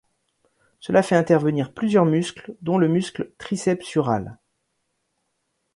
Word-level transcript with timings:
Cela 0.79 1.03
fait 1.03 1.13
intervenir 1.15 1.75
plusieurs 1.75 2.05
muscles, 2.05 2.55
dont 2.63 2.79
le 2.79 2.87
muscle 2.87 3.31
triceps 3.37 3.85
sural. 3.85 4.39